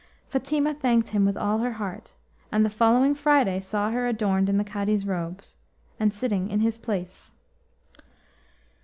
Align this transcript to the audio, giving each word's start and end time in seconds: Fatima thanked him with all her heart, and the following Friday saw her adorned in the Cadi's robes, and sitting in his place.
Fatima 0.29 0.73
thanked 0.73 1.09
him 1.09 1.25
with 1.25 1.37
all 1.37 1.59
her 1.59 1.73
heart, 1.73 2.15
and 2.51 2.65
the 2.65 2.71
following 2.71 3.13
Friday 3.13 3.59
saw 3.59 3.91
her 3.91 4.07
adorned 4.07 4.49
in 4.49 4.57
the 4.57 4.63
Cadi's 4.63 5.05
robes, 5.05 5.57
and 5.99 6.11
sitting 6.11 6.49
in 6.49 6.59
his 6.61 6.79
place. 6.79 7.35